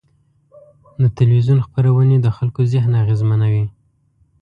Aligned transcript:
د 1.01 1.03
تلویزیون 1.17 1.59
خپرونې 1.65 2.17
د 2.21 2.27
خلکو 2.37 2.61
ذهن 2.73 2.91
اغېزمنوي. 3.03 3.65